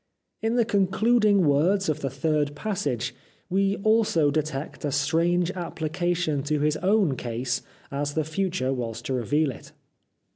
In 0.41 0.55
the 0.55 0.65
concluding 0.65 1.45
words 1.45 1.87
of 1.87 1.99
the 1.99 2.09
third 2.09 2.55
passage 2.55 3.13
we 3.51 3.75
also 3.83 4.31
detect 4.31 4.83
a 4.83 4.91
strange 4.91 5.51
application 5.51 6.41
to 6.45 6.59
his 6.59 6.75
own 6.77 7.15
case 7.15 7.61
as 7.91 8.15
the 8.15 8.23
future 8.25 8.73
was 8.73 8.99
to 9.03 9.13
reveal 9.13 9.51
it. 9.51 9.73